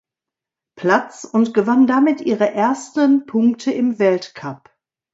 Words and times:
Platz 0.77 1.25
und 1.25 1.53
gewann 1.53 1.85
damit 1.85 2.21
ihre 2.21 2.51
ersten 2.53 3.27
Punkte 3.27 3.71
im 3.71 3.99
Weltcup. 3.99 4.75